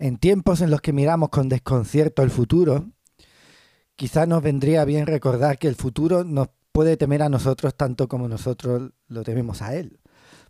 En 0.00 0.16
tiempos 0.18 0.60
en 0.60 0.70
los 0.70 0.80
que 0.80 0.92
miramos 0.92 1.28
con 1.30 1.48
desconcierto 1.48 2.22
el 2.22 2.30
futuro, 2.30 2.92
quizá 3.96 4.26
nos 4.26 4.42
vendría 4.42 4.84
bien 4.84 5.06
recordar 5.06 5.58
que 5.58 5.66
el 5.66 5.74
futuro 5.74 6.22
nos 6.22 6.50
puede 6.70 6.96
temer 6.96 7.20
a 7.22 7.28
nosotros 7.28 7.74
tanto 7.74 8.06
como 8.06 8.28
nosotros 8.28 8.92
lo 9.08 9.24
tememos 9.24 9.60
a 9.60 9.74
él, 9.74 9.98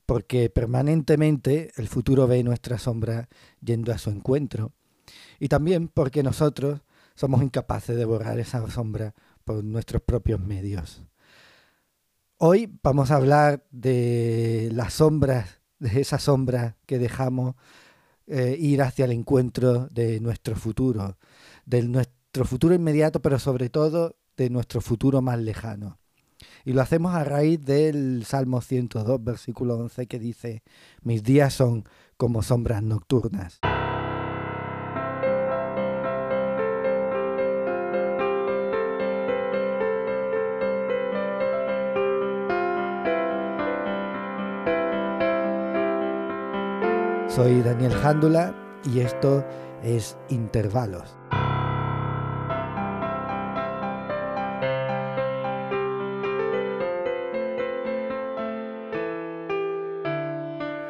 porque 0.04 0.50
permanentemente 0.50 1.72
el 1.76 1.88
futuro 1.88 2.26
ve 2.26 2.44
nuestra 2.44 2.76
sombra 2.76 3.30
yendo 3.62 3.90
a 3.90 3.96
su 3.96 4.10
encuentro, 4.10 4.72
y 5.40 5.48
también 5.48 5.88
porque 5.88 6.22
nosotros 6.22 6.82
somos 7.14 7.42
incapaces 7.42 7.96
de 7.96 8.04
borrar 8.04 8.38
esa 8.38 8.68
sombra 8.70 9.14
por 9.44 9.64
nuestros 9.64 10.02
propios 10.02 10.40
medios. 10.40 11.02
Hoy 12.36 12.78
vamos 12.82 13.10
a 13.10 13.16
hablar 13.16 13.64
de 13.70 14.68
las 14.72 14.92
sombras, 14.92 15.62
de 15.78 16.02
esa 16.02 16.18
sombra 16.18 16.76
que 16.84 16.98
dejamos 16.98 17.54
eh, 18.28 18.56
ir 18.58 18.82
hacia 18.82 19.06
el 19.06 19.12
encuentro 19.12 19.88
de 19.88 20.20
nuestro 20.20 20.54
futuro, 20.54 21.16
de 21.64 21.82
nuestro 21.82 22.44
futuro 22.44 22.74
inmediato, 22.74 23.22
pero 23.22 23.38
sobre 23.38 23.70
todo 23.70 24.16
de 24.36 24.50
nuestro 24.50 24.80
futuro 24.80 25.22
más 25.22 25.38
lejano. 25.38 25.98
Y 26.64 26.72
lo 26.72 26.82
hacemos 26.82 27.14
a 27.14 27.24
raíz 27.24 27.64
del 27.64 28.24
Salmo 28.24 28.60
102, 28.60 29.24
versículo 29.24 29.76
11, 29.76 30.06
que 30.06 30.18
dice, 30.18 30.62
mis 31.02 31.22
días 31.22 31.54
son 31.54 31.84
como 32.16 32.42
sombras 32.42 32.82
nocturnas. 32.82 33.60
Soy 47.38 47.62
Daniel 47.62 47.92
Jándula 47.92 48.52
y 48.84 48.98
esto 48.98 49.44
es 49.84 50.16
Intervalos. 50.28 51.16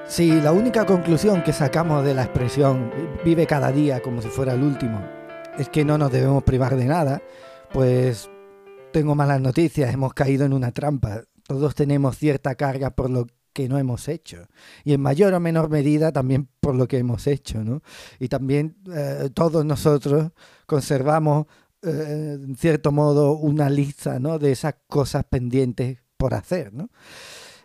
Sí, 0.07 0.41
la 0.41 0.53
única 0.53 0.87
conclusión 0.87 1.43
que 1.43 1.53
sacamos 1.53 2.03
de 2.03 2.15
la 2.15 2.23
expresión 2.23 2.91
vive 3.27 3.47
cada 3.47 3.71
día 3.71 4.01
como 4.01 4.23
si 4.23 4.29
fuera 4.29 4.55
el 4.55 4.63
último 4.63 5.07
es 5.59 5.69
que 5.69 5.85
no 5.85 5.99
nos 5.99 6.11
debemos 6.11 6.45
privar 6.45 6.77
de 6.77 6.87
nada, 6.87 7.21
pues 7.75 8.31
tengo 8.95 9.15
malas 9.15 9.43
noticias, 9.43 9.93
hemos 9.93 10.15
caído 10.15 10.47
en 10.47 10.55
una 10.55 10.73
trampa. 10.73 11.25
Todos 11.47 11.75
tenemos 11.75 12.17
cierta 12.17 12.55
carga 12.55 12.89
por 12.89 13.11
lo 13.11 13.27
que 13.59 13.69
no 13.69 13.77
hemos 13.77 14.07
hecho. 14.07 14.47
Y 14.85 14.93
en 14.93 15.01
mayor 15.01 15.35
o 15.35 15.41
menor 15.41 15.69
medida 15.69 16.13
también 16.13 16.49
por 16.61 16.77
lo 16.77 16.87
que 16.87 16.99
hemos 16.99 17.27
hecho, 17.27 17.65
¿no? 17.65 17.83
Y 18.21 18.29
también 18.29 18.77
eh, 18.95 19.31
todos 19.35 19.65
nosotros 19.65 20.31
conservamos, 20.65 21.47
eh, 21.83 22.39
en 22.41 22.55
cierto 22.55 22.93
modo, 22.93 23.33
una 23.33 23.69
lista, 23.69 24.21
¿no? 24.21 24.39
De 24.39 24.53
esas 24.53 24.77
cosas 24.87 25.25
pendientes 25.25 25.99
por 26.17 26.35
hacer, 26.35 26.73
¿no? 26.73 26.89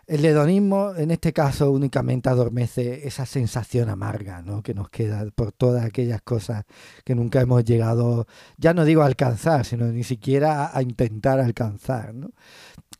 El 0.08 0.24
hedonismo, 0.24 0.94
en 0.96 1.12
este 1.12 1.32
caso, 1.32 1.70
únicamente 1.70 2.28
adormece 2.28 3.06
esa 3.06 3.24
sensación 3.24 3.88
amarga 3.88 4.42
¿no? 4.42 4.62
que 4.62 4.74
nos 4.74 4.90
queda 4.90 5.24
por 5.34 5.52
todas 5.52 5.82
aquellas 5.82 6.20
cosas 6.20 6.64
que 7.04 7.14
nunca 7.14 7.40
hemos 7.40 7.64
llegado, 7.64 8.26
ya 8.58 8.74
no 8.74 8.84
digo 8.84 9.00
a 9.00 9.06
alcanzar, 9.06 9.64
sino 9.64 9.86
ni 9.86 10.04
siquiera 10.04 10.76
a, 10.76 10.82
intentar 10.82 11.40
alcanzar. 11.40 12.12
¿no? 12.12 12.32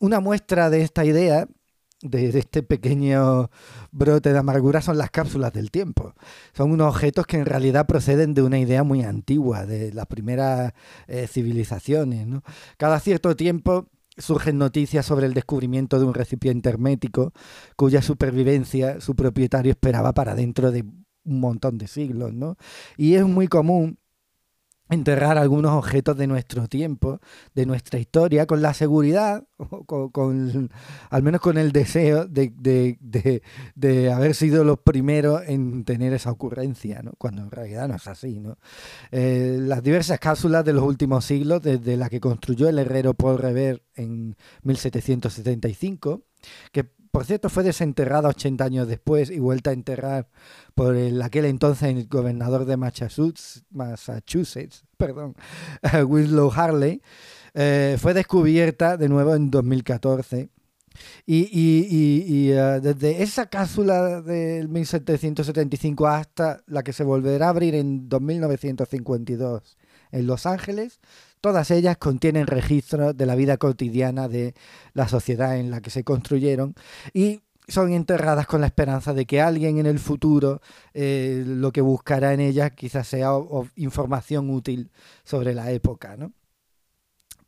Una 0.01 0.21
muestra 0.21 0.71
de 0.71 0.81
esta 0.81 1.05
idea 1.05 1.47
de, 2.05 2.39
este 2.39 2.63
pequeño 2.63 3.51
brote 3.91 4.33
de 4.33 4.39
amargura 4.39 4.81
son 4.81 4.99
las 4.99 5.11
cápsulas 5.11 5.53
del 5.53 5.71
tiempo. 5.71 6.15
Son 6.53 6.71
unos 6.71 6.95
objetos 6.95 7.27
que 7.27 7.39
en 7.39 7.47
realidad 7.47 7.87
proceden 7.87 8.35
de 8.35 8.43
una 8.43 8.59
idea 8.59 8.85
muy 8.85 9.03
antigua, 9.03 9.67
de 9.67 9.93
las 9.93 10.07
primeras 10.07 10.73
eh, 11.09 11.27
civilizaciones. 11.27 12.29
Cada 12.77 13.01
cierto 13.01 13.35
tiempo 13.35 13.89
surgen 14.17 14.59
noticias 14.59 15.05
sobre 15.07 15.27
el 15.27 15.35
descubrimiento 15.35 15.99
de 15.99 16.05
un 16.05 16.15
recipiente 16.15 16.69
hermético 16.69 17.33
cuya 17.77 18.01
supervivencia 18.01 19.01
su 19.01 19.17
propietario 19.17 19.73
esperaba 19.73 20.13
para 20.13 20.37
dentro 20.37 20.71
de 20.71 20.83
un 21.25 21.41
montón 21.41 21.79
de 21.79 21.89
siglos. 21.89 22.33
¿no? 22.33 22.57
Y 22.97 23.15
es 23.15 23.27
muy 23.27 23.49
común 23.49 23.99
enterrar 24.95 25.39
algunos 25.39 25.73
objetos 25.73 26.17
de 26.17 26.27
nuestro 26.27 26.69
tiempo, 26.69 27.21
de 27.55 27.67
nuestra 27.67 27.99
historia, 27.99 28.47
con 28.47 28.63
la 28.63 28.75
seguridad, 28.75 29.45
con, 29.87 30.71
al 31.11 31.23
menos 31.23 31.41
con 31.41 31.59
el 31.59 31.73
deseo 31.73 32.27
de, 32.27 33.43
haber 34.13 34.35
sido 34.35 34.65
los 34.65 34.79
primeros 34.79 35.43
en 35.47 35.85
tener 35.85 36.13
esa 36.13 36.31
ocurrencia, 36.31 37.03
cuando 37.19 37.43
en 37.43 37.51
realidad 37.51 37.89
no 37.89 37.97
es 37.97 38.07
así. 38.07 38.43
Eh, 39.11 39.59
las 39.61 39.83
diversas 39.83 40.19
cápsulas 40.19 40.65
de 40.65 40.73
los 40.73 40.85
últimos 40.85 41.25
siglos, 41.25 41.63
desde 41.63 41.97
la 41.97 42.09
que 42.09 42.21
construyó 42.21 42.69
el 42.69 42.79
herrero 42.79 43.15
Paul 43.15 43.39
Revere 43.39 43.83
en 43.97 44.37
1775, 44.63 46.23
que 46.73 46.91
por 47.15 47.25
cierto, 47.25 47.49
fue 47.49 47.63
desenterrada 47.63 48.29
80 48.29 48.65
años 48.65 48.89
después 48.89 49.31
y 49.31 49.39
vuelta 49.39 49.71
a 49.71 49.73
enterrar 49.73 50.27
por 50.75 50.97
el, 50.97 51.23
aquel 51.23 51.45
entonces 51.45 52.09
gobernador 52.09 52.65
de 52.65 52.77
Massachusetts, 52.77 53.65
Massachusetts 53.71 54.85
perdón, 54.97 55.37
Winslow 56.09 56.51
Harley. 56.53 57.03
Eh, 57.55 57.99
fue 58.01 58.15
descubierta 58.15 58.97
de 58.97 59.09
nuevo 59.09 59.37
en 59.37 59.49
2014. 59.49 60.49
Y, 61.25 62.51
uh, 62.53 62.81
desde 62.81 63.23
esa 63.23 63.47
cápsula 63.47 64.21
del 64.21 64.69
1775 64.69 66.09
hasta 66.09 66.63
la 66.67 66.83
que 66.83 66.93
se 66.93 67.05
volverá 67.05 67.47
a 67.47 67.51
abrir 67.51 67.77
en 67.77 68.09
2952 68.09 69.77
en 70.11 70.27
Los 70.27 70.47
Ángeles, 70.47 71.01
Todas 71.45 71.71
ellas 71.71 71.99
contienen 71.99 72.47
registros 72.47 73.15
de 73.15 73.27
la 73.27 73.35
vida 73.35 73.59
cotidiana 73.59 74.29
de 74.29 74.55
la 74.95 75.09
sociedad 75.09 75.59
en 75.59 75.71
la 75.71 75.83
que 75.83 75.91
se 75.91 76.03
construyeron 76.03 76.75
y 77.13 77.43
son 77.69 77.93
enterradas 77.93 78.47
con 78.47 78.63
la 78.63 78.67
esperanza 78.67 79.13
de 79.13 79.27
que 79.27 79.43
alguien 79.43 79.77
en 79.77 79.85
el 79.85 79.99
futuro 79.99 80.63
eh, 80.95 81.45
lo 81.47 81.71
que 81.71 81.83
buscará 81.83 82.33
en 82.33 82.41
ellas 82.41 82.71
quizás 82.71 83.09
sea 83.09 83.33
información 83.77 84.49
útil 84.49 84.91
sobre 85.23 85.53
la 85.53 85.71
época. 85.71 86.17
¿no? 86.17 86.33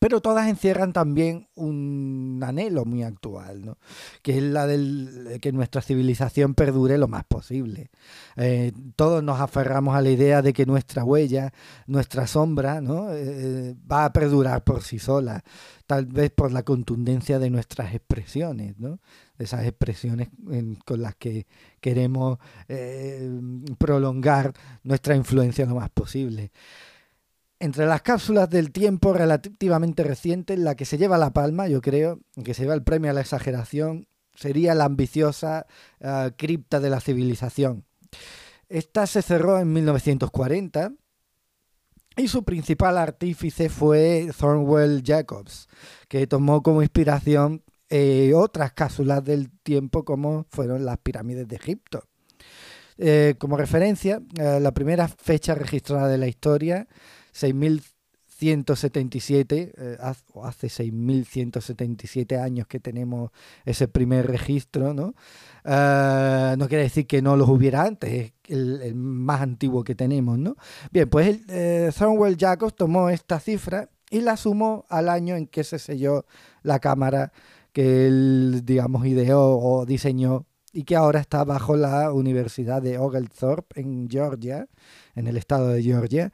Pero 0.06 0.20
todas 0.20 0.46
encierran 0.46 0.92
también 0.92 1.48
un 1.56 2.40
anhelo 2.40 2.84
muy 2.84 3.02
actual, 3.02 3.64
¿no? 3.64 3.76
que 4.22 4.38
es 4.38 4.42
la 4.44 4.68
de 4.68 5.40
que 5.40 5.50
nuestra 5.50 5.82
civilización 5.82 6.54
perdure 6.54 6.96
lo 6.96 7.08
más 7.08 7.24
posible. 7.24 7.90
Eh, 8.36 8.70
todos 8.94 9.24
nos 9.24 9.40
aferramos 9.40 9.96
a 9.96 10.02
la 10.02 10.10
idea 10.10 10.42
de 10.42 10.52
que 10.52 10.64
nuestra 10.64 11.02
huella, 11.02 11.52
nuestra 11.88 12.28
sombra, 12.28 12.80
¿no? 12.80 13.08
Eh, 13.10 13.74
va 13.90 14.04
a 14.04 14.12
perdurar 14.12 14.62
por 14.62 14.84
sí 14.84 15.00
sola, 15.00 15.42
tal 15.86 16.06
vez 16.06 16.30
por 16.30 16.52
la 16.52 16.62
contundencia 16.62 17.40
de 17.40 17.50
nuestras 17.50 17.92
expresiones, 17.92 18.78
¿no? 18.78 19.00
esas 19.40 19.66
expresiones 19.66 20.28
con 20.84 21.02
las 21.02 21.16
que 21.16 21.48
queremos 21.80 22.38
eh, 22.68 23.28
prolongar 23.76 24.52
nuestra 24.84 25.16
influencia 25.16 25.66
lo 25.66 25.74
más 25.74 25.90
posible. 25.90 26.52
Entre 27.58 27.86
las 27.86 28.02
cápsulas 28.02 28.50
del 28.50 28.70
tiempo 28.70 29.14
relativamente 29.14 30.04
reciente, 30.04 30.58
la 30.58 30.74
que 30.74 30.84
se 30.84 30.98
lleva 30.98 31.16
la 31.16 31.32
palma, 31.32 31.68
yo 31.68 31.80
creo, 31.80 32.20
que 32.44 32.52
se 32.52 32.62
lleva 32.62 32.74
el 32.74 32.82
premio 32.82 33.10
a 33.10 33.14
la 33.14 33.22
exageración, 33.22 34.08
sería 34.34 34.74
la 34.74 34.84
ambiciosa 34.84 35.66
eh, 36.00 36.32
cripta 36.36 36.80
de 36.80 36.90
la 36.90 37.00
civilización. 37.00 37.84
Esta 38.68 39.06
se 39.06 39.22
cerró 39.22 39.58
en 39.58 39.72
1940 39.72 40.92
y 42.16 42.28
su 42.28 42.44
principal 42.44 42.98
artífice 42.98 43.70
fue 43.70 44.30
Thornwell 44.38 45.02
Jacobs, 45.04 45.68
que 46.08 46.26
tomó 46.26 46.62
como 46.62 46.82
inspiración 46.82 47.62
eh, 47.88 48.32
otras 48.34 48.72
cápsulas 48.72 49.24
del 49.24 49.50
tiempo 49.62 50.04
como 50.04 50.44
fueron 50.50 50.84
las 50.84 50.98
pirámides 50.98 51.48
de 51.48 51.56
Egipto. 51.56 52.04
Eh, 52.98 53.34
como 53.38 53.56
referencia, 53.56 54.22
la 54.34 54.72
primera 54.72 55.06
fecha 55.08 55.54
registrada 55.54 56.08
de 56.08 56.18
la 56.18 56.26
historia 56.26 56.88
6.177, 57.36 59.72
eh, 59.76 59.98
hace 60.00 60.68
6.177 60.68 62.40
años 62.40 62.66
que 62.66 62.80
tenemos 62.80 63.30
ese 63.64 63.86
primer 63.88 64.26
registro, 64.26 64.94
¿no? 64.94 65.14
Ah, 65.64 66.54
no 66.58 66.68
quiere 66.68 66.84
decir 66.84 67.06
que 67.06 67.22
no 67.22 67.36
los 67.36 67.48
hubiera 67.48 67.82
antes, 67.82 68.12
es 68.12 68.32
el, 68.48 68.94
más 68.94 69.40
antiguo 69.42 69.84
que 69.84 69.94
tenemos, 69.94 70.38
¿no? 70.38 70.56
Bien, 70.90 71.08
pues 71.08 71.28
el, 71.28 71.44
eh, 71.48 71.90
Thornwell 71.96 72.36
Jacobs 72.38 72.74
tomó 72.74 73.10
esta 73.10 73.40
cifra 73.40 73.90
y 74.10 74.20
la 74.20 74.36
sumó 74.36 74.84
al 74.88 75.08
año 75.08 75.36
en 75.36 75.46
que 75.46 75.64
se 75.64 75.78
selló 75.78 76.26
la 76.62 76.78
cámara 76.78 77.32
que 77.72 78.06
él, 78.06 78.62
digamos, 78.64 79.06
ideó 79.06 79.58
o 79.58 79.84
diseñó 79.84 80.46
y 80.72 80.84
que 80.84 80.96
ahora 80.96 81.20
está 81.20 81.44
bajo 81.44 81.76
la 81.76 82.12
Universidad 82.12 82.82
de 82.82 82.98
Oglethorpe 82.98 83.80
en 83.80 84.08
Georgia, 84.10 84.68
en 85.14 85.26
el 85.26 85.36
estado 85.36 85.68
de 85.68 85.82
Georgia. 85.82 86.32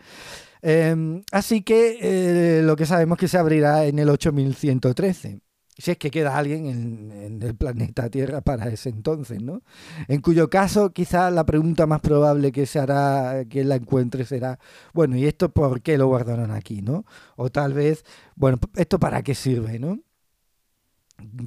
Em, 0.63 1.25
así 1.33 1.63
que 1.63 1.99
eh, 2.01 2.63
lo 2.63 2.77
que 2.77 2.87
sabemos 2.87 3.17
es 3.17 3.21
que 3.21 3.29
se 3.29 3.39
abrirá 3.39 3.85
en 3.85 3.99
el 3.99 4.09
8113. 4.09 5.41
si 5.77 5.91
es 5.91 5.99
que 5.99 6.11
queda 6.11 6.37
alguien 6.39 6.67
en, 6.67 7.43
el 7.43 7.57
planeta 7.57 8.09
Tierra 8.11 8.41
para 8.43 8.69
ese 8.69 8.91
entonces, 8.91 9.43
¿no? 9.43 9.63
En 10.09 10.21
cuyo 10.21 10.49
caso, 10.51 10.93
quizás 10.93 11.33
la 11.33 11.45
pregunta 11.45 11.87
más 11.87 12.01
probable 12.01 12.53
que 12.53 12.67
se 12.67 12.79
hará, 12.79 13.45
que 13.49 13.65
la 13.65 13.77
encuentre 13.77 14.25
será, 14.25 14.59
bueno, 14.95 15.17
¿y 15.17 15.27
esto 15.27 15.53
por 15.53 15.83
qué 15.83 15.99
lo 15.99 16.07
guardaron 16.07 16.53
aquí, 16.53 16.83
no? 16.83 17.05
O 17.37 17.51
tal 17.51 17.75
vez, 17.75 18.05
bueno, 18.37 18.59
¿esto 18.77 19.01
para 19.01 19.23
qué 19.23 19.35
sirve, 19.35 19.79
no? 19.81 19.99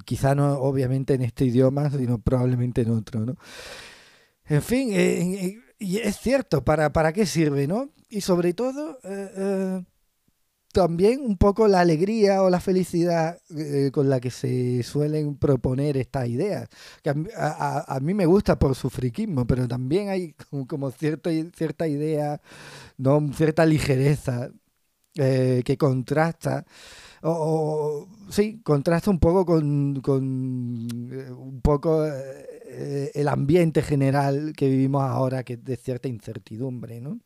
Quizá 0.06 0.36
no, 0.36 0.54
obviamente, 0.60 1.14
en 1.14 1.22
este 1.22 1.46
idioma, 1.46 1.90
sino 1.92 2.20
probablemente 2.20 2.82
en 2.82 2.92
otro, 2.92 3.26
¿no? 3.26 3.36
En 4.46 4.62
fin, 4.62 4.90
eh, 4.92 5.58
y 5.80 5.98
es 5.98 6.18
cierto, 6.20 6.64
¿para, 6.64 6.92
¿para 6.94 7.14
qué 7.14 7.26
sirve, 7.26 7.68
no? 7.68 7.90
Y 8.10 8.22
sobre 8.22 8.54
todo... 8.54 9.00
Eh, 9.04 9.32
eh, 9.36 9.84
también 10.74 11.22
un 11.22 11.38
poco 11.38 11.70
la 11.70 11.80
alegría 11.80 12.44
o 12.44 12.50
la 12.50 12.60
felicidad 12.60 13.40
eh, 13.58 13.92
con 13.94 14.10
la 14.10 14.20
que 14.20 14.30
se 14.30 14.84
suelen 14.84 15.38
proponer 15.38 15.96
estas 15.96 16.28
ideas. 16.28 16.68
Que 17.02 17.12
a, 17.12 18.00
mí 18.02 18.14
me 18.14 18.26
gusta 18.26 18.60
por 18.60 18.76
su 18.76 18.90
friquismo, 18.90 19.48
pero 19.48 19.70
también 19.70 20.10
hay 20.10 20.36
como, 20.68 20.92
cierta, 20.92 21.30
cierta 21.56 21.88
idea, 21.88 22.42
¿no? 22.98 23.32
cierta 23.34 23.66
ligereza 23.66 24.50
que 25.14 25.78
contrasta. 25.80 26.66
O, 27.24 28.08
sí, 28.30 28.62
contrasta 28.62 29.12
un 29.12 29.20
poco 29.20 29.46
con, 29.46 30.02
con 30.02 30.24
un 30.24 31.62
poco 31.64 32.06
el 32.06 33.28
ambiente 33.30 33.82
general 33.82 34.54
que 34.58 34.68
vivimos 34.68 35.04
ahora, 35.04 35.44
que 35.44 35.54
es 35.54 35.64
de 35.64 35.78
cierta 35.78 36.10
incertidumbre, 36.10 37.00
¿no? 37.00 37.20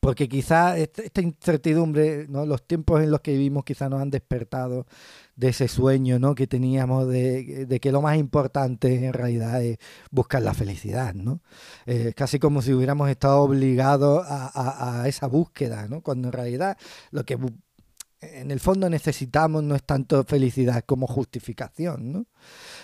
Porque 0.00 0.28
quizá 0.28 0.76
esta 0.76 1.20
incertidumbre, 1.20 2.26
¿no? 2.28 2.46
los 2.46 2.66
tiempos 2.66 3.02
en 3.02 3.10
los 3.10 3.20
que 3.20 3.32
vivimos 3.32 3.64
quizá 3.64 3.88
nos 3.88 4.00
han 4.00 4.10
despertado 4.10 4.86
de 5.36 5.48
ese 5.48 5.68
sueño 5.68 6.18
¿no? 6.18 6.34
que 6.34 6.46
teníamos 6.46 7.08
de, 7.08 7.78
que 7.80 7.92
lo 7.92 8.02
más 8.02 8.16
importante 8.16 9.06
en 9.06 9.12
realidad 9.12 9.62
es 9.62 9.78
buscar 10.10 10.42
la 10.42 10.54
felicidad. 10.54 11.14
¿no? 11.14 11.40
Eh, 11.86 12.12
casi 12.16 12.38
como 12.38 12.62
si 12.62 12.72
hubiéramos 12.72 13.10
estado 13.10 13.40
obligados 13.40 14.24
a, 14.26 15.02
a, 15.02 15.08
esa 15.08 15.26
búsqueda, 15.26 15.88
¿no? 15.88 16.00
cuando 16.02 16.28
en 16.28 16.32
realidad 16.32 16.76
lo 17.10 17.24
que 17.24 17.38
en 18.32 18.50
el 18.50 18.60
fondo 18.60 18.88
necesitamos 18.88 19.62
no 19.62 19.74
es 19.74 19.82
tanto 19.84 20.24
felicidad 20.24 20.84
como 20.86 21.06
justificación. 21.06 22.12
¿no? 22.12 22.26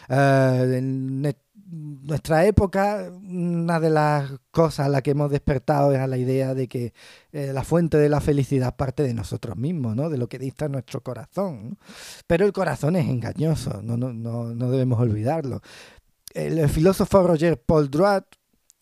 Eh, 0.09 1.35
nuestra 1.71 2.45
época, 2.47 3.11
una 3.23 3.79
de 3.79 3.91
las 3.91 4.31
cosas 4.51 4.87
a 4.87 4.89
las 4.89 5.03
que 5.03 5.13
hemos 5.13 5.31
despertado 5.31 5.93
es 5.93 6.01
a 6.01 6.07
la 6.07 6.17
idea 6.17 6.55
de 6.55 6.69
que 6.69 6.93
eh, 7.33 7.53
la 7.53 7.63
fuente 7.63 7.97
de 7.97 8.09
la 8.09 8.21
felicidad 8.21 8.77
parte 8.77 9.03
de 9.03 9.15
nosotros 9.15 9.57
mismos, 9.57 9.95
¿no? 9.95 10.11
de 10.11 10.19
lo 10.19 10.29
que 10.29 10.39
dicta 10.39 10.69
nuestro 10.69 11.03
corazón. 11.03 11.79
Pero 12.27 12.45
el 12.45 12.53
corazón 12.53 12.97
es 12.97 13.09
engañoso, 13.09 13.83
no, 13.83 13.97
no, 13.97 14.13
no, 14.13 14.55
no 14.55 14.71
debemos 14.71 14.99
olvidarlo. 14.99 15.61
El, 16.35 16.69
filósofo 16.69 17.23
Roger 17.27 17.61
Paul 17.61 17.91
Druat 17.91 18.25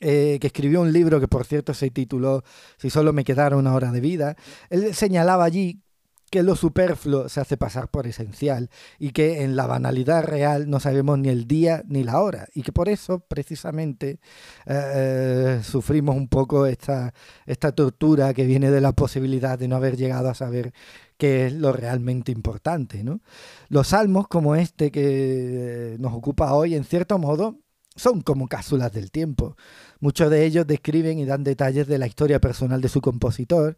eh, 0.00 0.38
que 0.40 0.46
escribió 0.46 0.80
un 0.80 0.92
libro 0.92 1.18
que 1.18 1.28
por 1.28 1.44
cierto 1.44 1.74
se 1.74 1.90
tituló 1.90 2.44
Si 2.76 2.88
solo 2.88 3.12
me 3.12 3.24
quedara 3.24 3.56
una 3.56 3.74
hora 3.74 3.90
de 3.90 4.00
vida, 4.00 4.36
él 4.70 4.94
señalaba 4.94 5.44
allí 5.44 5.82
que 6.30 6.42
lo 6.42 6.56
superfluo 6.56 7.28
se 7.28 7.40
hace 7.40 7.56
pasar 7.56 7.88
por 7.88 8.06
esencial 8.06 8.70
y 8.98 9.10
que 9.10 9.42
en 9.42 9.56
la 9.56 9.66
banalidad 9.66 10.24
real 10.24 10.68
no 10.68 10.80
sabemos 10.80 11.18
ni 11.18 11.28
el 11.28 11.46
día 11.46 11.82
ni 11.86 12.04
la 12.04 12.20
hora 12.20 12.48
y 12.54 12.62
que 12.62 12.72
por 12.72 12.88
eso 12.88 13.20
precisamente 13.20 14.20
eh, 14.66 14.92
eh, 14.94 15.60
sufrimos 15.62 16.16
un 16.16 16.28
poco 16.28 16.66
esta, 16.66 17.14
esta 17.46 17.72
tortura 17.72 18.34
que 18.34 18.44
viene 18.44 18.70
de 18.70 18.80
la 18.80 18.92
posibilidad 18.92 19.58
de 19.58 19.68
no 19.68 19.76
haber 19.76 19.96
llegado 19.96 20.28
a 20.28 20.34
saber 20.34 20.72
qué 21.16 21.46
es 21.46 21.52
lo 21.52 21.72
realmente 21.72 22.32
importante. 22.32 23.04
¿no? 23.04 23.20
Los 23.68 23.88
salmos 23.88 24.28
como 24.28 24.54
este 24.54 24.90
que 24.90 25.96
nos 25.98 26.14
ocupa 26.14 26.54
hoy, 26.54 26.74
en 26.74 26.84
cierto 26.84 27.18
modo, 27.18 27.58
son 27.98 28.22
como 28.22 28.48
cápsulas 28.48 28.92
del 28.92 29.10
tiempo. 29.10 29.56
Muchos 30.00 30.30
de 30.30 30.46
ellos 30.46 30.66
describen 30.66 31.18
y 31.18 31.24
dan 31.24 31.44
detalles 31.44 31.86
de 31.86 31.98
la 31.98 32.06
historia 32.06 32.40
personal 32.40 32.80
de 32.80 32.88
su 32.88 33.00
compositor 33.00 33.76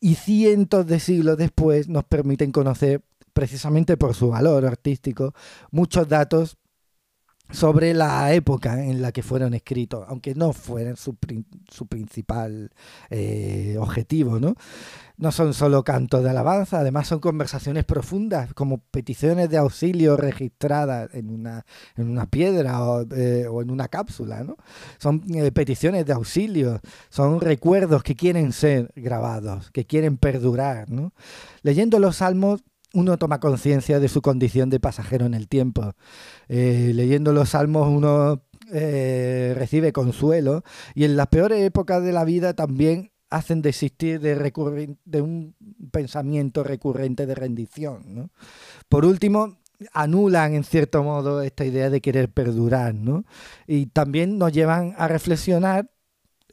y 0.00 0.14
cientos 0.14 0.86
de 0.86 1.00
siglos 1.00 1.38
después 1.38 1.88
nos 1.88 2.04
permiten 2.04 2.52
conocer, 2.52 3.02
precisamente 3.32 3.96
por 3.96 4.14
su 4.14 4.28
valor 4.28 4.66
artístico, 4.66 5.34
muchos 5.70 6.06
datos 6.08 6.58
sobre 7.52 7.92
la 7.94 8.32
época 8.32 8.82
en 8.82 9.02
la 9.02 9.12
que 9.12 9.22
fueron 9.22 9.54
escritos, 9.54 10.04
aunque 10.08 10.34
no 10.34 10.52
fueran 10.52 10.96
su, 10.96 11.16
su 11.68 11.86
principal 11.86 12.70
eh, 13.10 13.76
objetivo, 13.78 14.40
¿no? 14.40 14.54
No 15.18 15.30
son 15.30 15.54
solo 15.54 15.84
cantos 15.84 16.24
de 16.24 16.30
alabanza, 16.30 16.80
además 16.80 17.06
son 17.06 17.20
conversaciones 17.20 17.84
profundas, 17.84 18.54
como 18.54 18.78
peticiones 18.78 19.50
de 19.50 19.58
auxilio 19.58 20.16
registradas 20.16 21.14
en 21.14 21.30
una, 21.30 21.64
en 21.96 22.08
una 22.08 22.26
piedra 22.26 22.82
o, 22.82 23.02
eh, 23.14 23.46
en 23.46 23.70
una 23.70 23.88
cápsula, 23.88 24.42
¿no? 24.42 24.56
Son 24.98 25.22
eh, 25.34 25.52
peticiones 25.52 26.06
de 26.06 26.14
auxilio, 26.14 26.80
son 27.10 27.40
recuerdos 27.40 28.02
que 28.02 28.16
quieren 28.16 28.52
ser 28.52 28.90
grabados, 28.96 29.70
que 29.70 29.84
quieren 29.84 30.16
perdurar, 30.16 30.90
¿no? 30.90 31.12
Leyendo 31.62 31.98
los 31.98 32.16
salmos 32.16 32.62
uno 32.94 33.18
toma 33.18 33.40
conciencia 33.40 34.00
de 34.00 34.08
su 34.08 34.22
condición 34.22 34.70
de 34.70 34.80
pasajero 34.80 35.26
en 35.26 35.34
el 35.34 35.48
tiempo. 35.48 35.92
Eh, 36.48 36.92
leyendo 36.94 37.32
los 37.32 37.50
salmos 37.50 37.88
uno 37.88 38.42
eh, 38.72 39.54
recibe 39.56 39.92
consuelo 39.92 40.62
y 40.94 41.04
en 41.04 41.16
las 41.16 41.28
peores 41.28 41.62
épocas 41.62 42.02
de 42.02 42.12
la 42.12 42.24
vida 42.24 42.54
también 42.54 43.12
hacen 43.30 43.62
desistir 43.62 44.20
de, 44.20 44.34
de 45.04 45.22
un 45.22 45.54
pensamiento 45.90 46.62
recurrente 46.62 47.26
de 47.26 47.34
rendición. 47.34 48.30
Por 48.88 49.06
último, 49.06 49.56
anulan 49.92 50.54
en 50.54 50.64
cierto 50.64 51.02
modo 51.02 51.42
esta 51.42 51.64
idea 51.64 51.90
de 51.90 52.00
querer 52.00 52.30
perdurar, 52.30 52.94
¿no? 52.94 53.24
Y 53.66 53.86
también 53.86 54.38
nos 54.38 54.52
llevan 54.52 54.94
a 54.98 55.08
reflexionar 55.08 55.90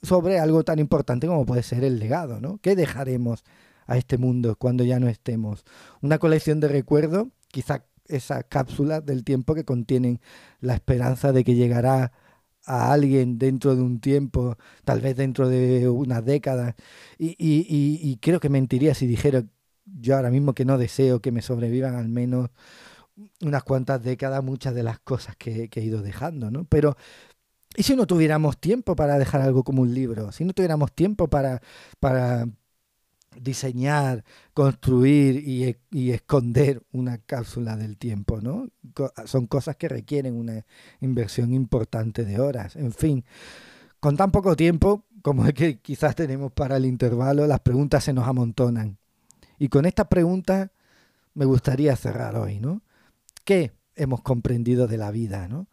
sobre 0.02 0.40
algo 0.40 0.64
tan 0.64 0.80
importante 0.80 1.28
como 1.28 1.46
puede 1.46 1.64
ser 1.64 1.84
el 1.84 2.00
legado, 2.00 2.40
¿no? 2.40 2.60
¿Qué 2.62 2.76
dejaremos 2.76 3.44
a 3.90 3.98
este 3.98 4.20
mundo 4.20 4.56
cuando 4.56 4.84
ya 4.84 5.00
no 5.00 5.10
estemos. 5.10 5.66
Una 6.02 6.20
colección 6.20 6.60
de 6.60 6.68
recuerdos, 6.68 7.28
quizá 7.48 7.86
esa 8.06 8.44
cápsula 8.44 9.02
del 9.02 9.24
tiempo 9.24 9.56
que 9.56 9.66
contienen 9.66 10.22
la 10.62 10.76
esperanza 10.76 11.32
de 11.34 11.44
que 11.44 11.56
llegará 11.56 12.12
a 12.66 12.94
alguien 12.94 13.40
dentro 13.40 13.76
de 13.76 13.82
un 13.82 14.00
tiempo, 14.00 14.58
tal 14.86 15.02
vez 15.02 15.16
dentro 15.18 15.50
de 15.50 15.90
unas 15.90 16.24
décadas. 16.24 16.76
Y, 17.18 17.36
y, 17.40 18.18
creo 18.18 18.40
que 18.40 18.50
mentiría 18.50 18.94
si 18.94 19.08
dijera 19.08 19.44
yo 19.86 20.16
ahora 20.16 20.30
mismo 20.30 20.54
que 20.54 20.66
no 20.66 20.78
deseo 20.78 21.20
que 21.20 21.32
me 21.32 21.42
sobrevivan 21.42 21.96
al 21.96 22.10
menos 22.10 22.50
unas 23.42 23.64
cuantas 23.64 24.04
décadas 24.04 24.44
muchas 24.44 24.76
de 24.76 24.84
las 24.84 25.00
cosas 25.00 25.36
que, 25.36 25.68
que 25.70 25.80
he 25.82 25.84
ido 25.84 26.02
dejando, 26.04 26.52
¿no? 26.52 26.66
Pero 26.66 26.96
¿Y 27.76 27.84
si 27.84 27.96
no 27.96 28.08
tuviéramos 28.08 28.60
tiempo 28.60 28.96
para 28.96 29.18
dejar 29.20 29.42
algo 29.42 29.64
como 29.64 29.84
un 29.84 29.94
libro? 29.94 30.32
Si 30.32 30.44
no 30.44 30.54
tuviéramos 30.54 30.92
tiempo 30.92 31.28
para, 31.30 31.62
para, 32.00 32.48
diseñar, 33.42 34.24
construir 34.54 35.44
y, 35.48 36.12
esconder 36.12 36.84
una 36.92 37.18
cápsula 37.18 37.76
del 37.78 37.98
tiempo, 37.98 38.42
¿no? 38.42 38.70
son 39.26 39.48
cosas 39.48 39.76
que 39.76 39.88
requieren 39.88 40.36
una 40.36 40.66
inversión 41.02 41.54
importante 41.54 42.26
de 42.26 42.40
horas. 42.40 42.76
En 42.76 42.92
fin, 42.92 43.24
con 44.00 44.18
tan 44.18 44.32
poco 44.32 44.56
tiempo 44.56 45.06
como 45.22 45.46
es 45.46 45.54
que 45.54 45.80
quizás 45.80 46.16
tenemos 46.16 46.52
para 46.52 46.78
el 46.78 46.86
intervalo, 46.86 47.46
las 47.48 47.60
preguntas 47.60 48.04
se 48.04 48.14
nos 48.14 48.28
amontonan. 48.28 48.98
Y 49.58 49.68
con 49.68 49.86
estas 49.86 50.08
preguntas 50.08 50.70
me 51.34 51.46
gustaría 51.46 51.96
cerrar 51.96 52.36
hoy, 52.36 52.60
¿no? 52.60 52.82
¿Qué 53.44 53.74
hemos 53.96 54.22
comprendido 54.22 54.88
de 54.88 54.98
la 54.98 55.12
vida, 55.12 55.48
¿no? 55.48 55.68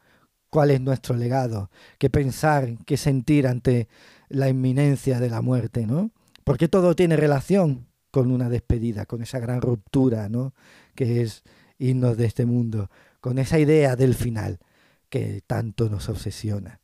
¿Cuál 0.51 0.71
es 0.71 0.81
nuestro 0.81 1.17
legado? 1.17 1.71
¿Qué 1.99 2.11
pensar, 2.11 2.77
qué 2.85 2.97
sentir 2.97 3.47
ante 3.47 3.89
la 4.29 4.49
inminencia 4.49 5.21
de 5.21 5.31
la 5.31 5.43
muerte, 5.43 5.87
¿no? 5.87 6.11
Porque 6.47 6.69
todo 6.69 6.95
tiene 6.95 7.17
relación 7.17 7.89
con 8.13 8.31
una 8.31 8.49
despedida, 8.49 9.05
con 9.05 9.21
esa 9.21 9.41
gran 9.41 9.61
ruptura, 9.61 10.29
¿no? 10.29 10.55
Que 10.95 11.21
es 11.23 11.43
irnos 11.77 12.17
de 12.17 12.27
este 12.27 12.47
mundo, 12.47 12.89
con 13.21 13.39
esa 13.39 13.59
idea 13.59 13.97
del 13.97 14.15
final 14.15 14.61
que 15.09 15.43
tanto 15.45 15.91
nos 15.91 16.09
obsesiona. 16.09 16.81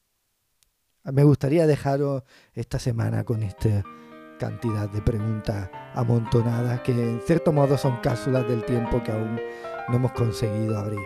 Me 1.05 1.23
gustaría 1.23 1.69
dejaros 1.69 2.25
esta 2.55 2.81
semana 2.81 3.23
con 3.23 3.45
esta 3.45 3.85
cantidad 4.41 4.91
de 4.91 5.01
preguntas 5.01 5.71
amontonadas 5.95 6.81
que 6.81 6.91
en 6.91 7.21
cierto 7.21 7.53
modo 7.53 7.79
son 7.79 7.99
cápsulas 7.99 8.49
del 8.49 8.65
tiempo 8.65 9.01
que 9.05 9.13
aún 9.13 9.39
no 9.89 9.95
hemos 9.95 10.11
conseguido 10.11 10.77
abrir. 10.77 10.99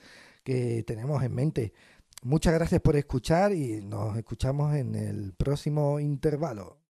que 0.44 0.82
tenemos 0.86 1.22
en 1.22 1.34
mente. 1.34 1.72
Muchas 2.22 2.54
gracias 2.54 2.80
por 2.80 2.96
escuchar 2.96 3.52
y 3.52 3.80
nos 3.80 4.16
escuchamos 4.16 4.74
en 4.74 4.94
el 4.94 5.32
próximo 5.32 5.98
intervalo. 5.98 6.78